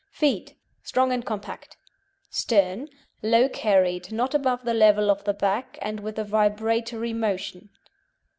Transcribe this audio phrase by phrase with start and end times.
[0.09, 1.77] FEET Strong and compact.
[2.31, 2.87] STERN
[3.21, 7.69] Low carried, not above the level of the back, and with a vibratory motion.